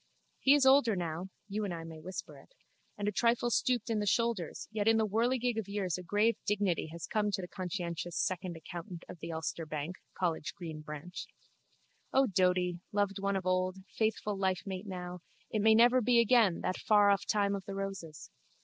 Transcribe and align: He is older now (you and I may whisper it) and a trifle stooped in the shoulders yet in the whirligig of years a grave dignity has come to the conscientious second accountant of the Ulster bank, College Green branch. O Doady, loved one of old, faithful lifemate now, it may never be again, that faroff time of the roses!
He 0.39 0.55
is 0.55 0.65
older 0.65 0.95
now 0.95 1.29
(you 1.47 1.63
and 1.63 1.71
I 1.71 1.83
may 1.83 1.99
whisper 2.01 2.35
it) 2.39 2.55
and 2.97 3.07
a 3.07 3.11
trifle 3.11 3.51
stooped 3.51 3.87
in 3.87 3.99
the 3.99 4.07
shoulders 4.07 4.67
yet 4.71 4.87
in 4.87 4.97
the 4.97 5.05
whirligig 5.05 5.59
of 5.59 5.67
years 5.69 5.95
a 5.95 6.01
grave 6.01 6.37
dignity 6.47 6.87
has 6.87 7.05
come 7.05 7.29
to 7.29 7.39
the 7.39 7.47
conscientious 7.47 8.17
second 8.17 8.57
accountant 8.57 9.05
of 9.07 9.19
the 9.19 9.31
Ulster 9.31 9.63
bank, 9.67 9.97
College 10.17 10.55
Green 10.55 10.81
branch. 10.81 11.27
O 12.11 12.25
Doady, 12.25 12.79
loved 12.91 13.19
one 13.19 13.35
of 13.35 13.45
old, 13.45 13.77
faithful 13.95 14.35
lifemate 14.35 14.87
now, 14.87 15.19
it 15.51 15.61
may 15.61 15.75
never 15.75 16.01
be 16.01 16.19
again, 16.19 16.61
that 16.61 16.77
faroff 16.77 17.23
time 17.31 17.53
of 17.53 17.65
the 17.65 17.75
roses! 17.75 18.31